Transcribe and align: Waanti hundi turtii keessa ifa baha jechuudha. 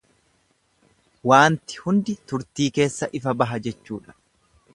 Waanti 1.31 1.77
hundi 1.83 2.15
turtii 2.33 2.71
keessa 2.79 3.11
ifa 3.21 3.37
baha 3.43 3.61
jechuudha. 3.69 4.19